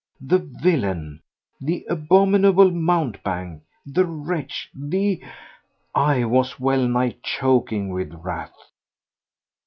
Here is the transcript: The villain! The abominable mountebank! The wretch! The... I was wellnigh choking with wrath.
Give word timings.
The 0.19 0.39
villain! 0.39 1.21
The 1.59 1.85
abominable 1.87 2.71
mountebank! 2.71 3.61
The 3.85 4.03
wretch! 4.03 4.71
The... 4.73 5.21
I 5.93 6.23
was 6.25 6.59
wellnigh 6.59 7.17
choking 7.21 7.89
with 7.89 8.11
wrath. 8.11 8.57